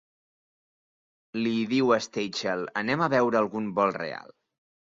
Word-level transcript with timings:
Li 1.41 1.51
diu 1.75 1.93
a 1.97 2.01
Stachel, 2.07 2.65
Anem 2.83 3.07
a 3.09 3.13
veure 3.17 3.43
algun 3.45 3.71
vol 3.79 3.97
real. 4.03 4.37